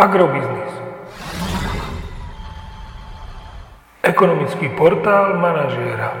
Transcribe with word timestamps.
Agrobiznis. 0.00 0.72
Ekonomický 4.00 4.72
portál 4.72 5.36
manažéra. 5.36 6.16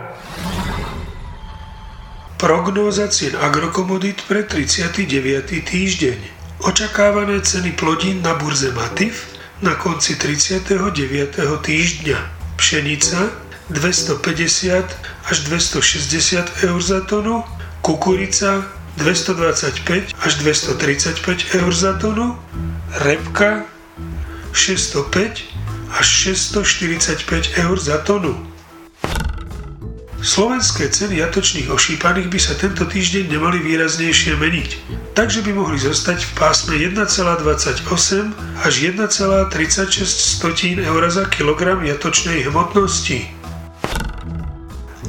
Prognóza 2.36 3.08
cien 3.08 3.40
agrokomodít 3.40 4.28
pre 4.28 4.44
39. 4.44 5.64
týždeň. 5.64 6.18
Očakávané 6.60 7.40
ceny 7.40 7.72
plodín 7.72 8.20
na 8.20 8.36
burze 8.36 8.68
Matif 8.76 9.32
na 9.64 9.72
konci 9.80 10.12
39. 10.12 11.40
týždňa. 11.64 12.18
Pšenica 12.60 13.32
250 13.72 15.24
až 15.24 15.36
260 15.48 16.68
eur 16.68 16.80
za 16.84 17.00
tonu, 17.08 17.48
kukurica 17.80 18.60
225 18.96 20.14
až 20.20 20.32
235 20.34 21.54
eur 21.54 21.72
za 21.74 21.92
tonu, 21.98 22.38
repka 23.04 23.64
605 24.52 25.42
až 25.98 26.06
645 26.06 27.58
eur 27.58 27.76
za 27.80 27.98
tonu. 27.98 28.50
Slovenské 30.20 30.92
ceny 30.92 31.16
jatočných 31.16 31.72
ošípaných 31.72 32.28
by 32.28 32.36
sa 32.36 32.52
tento 32.52 32.84
týždeň 32.84 33.40
nemali 33.40 33.56
výraznejšie 33.56 34.36
meniť, 34.36 34.70
takže 35.16 35.40
by 35.40 35.56
mohli 35.56 35.80
zostať 35.80 36.28
v 36.28 36.32
pásme 36.36 36.76
1,28 36.76 37.88
až 38.60 38.74
1,36 38.84 39.48
eur 40.84 41.02
za 41.08 41.24
kilogram 41.24 41.80
jatočnej 41.80 42.44
hmotnosti. 42.52 43.39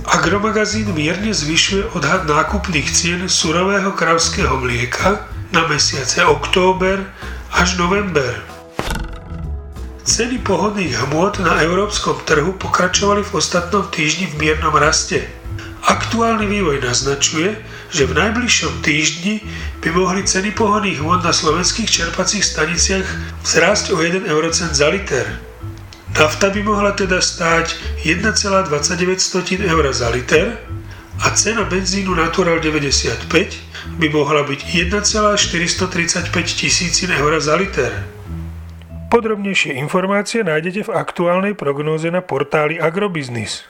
Agromagazín 0.02 0.98
mierne 0.98 1.30
zvyšuje 1.30 1.94
odhad 1.94 2.26
nákupných 2.26 2.90
cien 2.90 3.22
surového 3.30 3.94
kravského 3.94 4.58
mlieka 4.58 5.30
na 5.54 5.70
mesiace 5.70 6.26
október 6.26 7.06
až 7.54 7.78
november. 7.78 8.42
Ceny 10.02 10.42
pohodných 10.42 10.98
hmôt 11.06 11.38
na 11.46 11.62
európskom 11.62 12.18
trhu 12.26 12.58
pokračovali 12.58 13.22
v 13.22 13.32
ostatnom 13.38 13.86
týždni 13.94 14.34
v 14.34 14.42
miernom 14.42 14.74
raste. 14.74 15.22
Aktuálny 15.86 16.50
vývoj 16.50 16.82
naznačuje, 16.82 17.62
že 17.94 18.10
v 18.10 18.18
najbližšom 18.18 18.82
týždni 18.82 19.46
by 19.86 19.90
mohli 19.94 20.26
ceny 20.26 20.58
pohodných 20.58 20.98
hmôt 20.98 21.22
na 21.22 21.30
slovenských 21.30 21.90
čerpacích 21.90 22.42
staniciach 22.42 23.06
vzrásť 23.46 23.94
o 23.94 24.02
1 24.02 24.26
eurocent 24.26 24.74
za 24.74 24.90
liter. 24.90 25.51
Nafta 26.12 26.52
by 26.52 26.62
mohla 26.64 26.92
teda 26.92 27.24
stáť 27.24 27.76
1,29 28.04 28.68
eur 29.64 29.86
za 29.96 30.10
liter 30.12 30.60
a 31.24 31.32
cena 31.32 31.64
benzínu 31.64 32.12
Natural 32.12 32.60
95 32.60 33.32
by 33.96 34.08
mohla 34.12 34.44
byť 34.44 34.60
1,435 34.92 36.60
tisícin 36.60 37.10
eur 37.16 37.40
za 37.40 37.56
liter. 37.56 37.92
Podrobnejšie 39.12 39.76
informácie 39.80 40.44
nájdete 40.44 40.88
v 40.88 40.96
aktuálnej 40.96 41.54
prognóze 41.56 42.08
na 42.12 42.20
portáli 42.20 42.80
Agrobiznis. 42.80 43.68